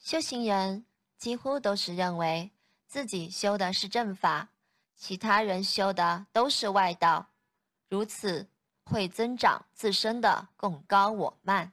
[0.00, 0.86] 修行人
[1.18, 2.50] 几乎都是认为
[2.86, 4.48] 自己修的是正法
[4.96, 7.28] 其他人修的都是外道。
[7.88, 8.48] 如此
[8.84, 11.72] 会增长自身的共高我慢。